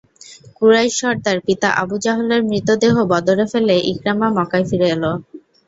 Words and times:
কুরাইশ 0.57 0.93
সর্দার 0.99 1.37
পিতা 1.47 1.69
আবু 1.81 1.95
জাহলের 2.05 2.41
মৃত 2.49 2.67
দেহ 2.81 2.95
বদরে 3.11 3.45
ফেলে 3.51 3.75
ইকরামা 3.91 4.27
মক্কায় 4.37 4.65
ফিরে 4.69 4.87
এল। 4.95 5.03